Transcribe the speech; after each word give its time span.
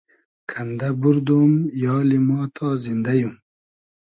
کئندۂ 0.49 0.89
بوردۉم 1.01 1.53
یالی 1.83 2.19
ما 2.27 2.39
تا 2.55 2.67
زیندۂ 2.83 3.13
یوم 3.21 3.33